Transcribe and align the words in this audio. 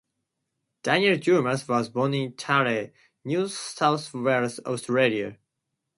Daniel 0.81 1.15
Dumas 1.15 1.67
was 1.67 1.87
born 1.89 2.15
in 2.15 2.31
Taree, 2.33 2.91
New 3.23 3.47
South 3.47 4.11
Wales, 4.15 4.59
Australia. 4.65 5.37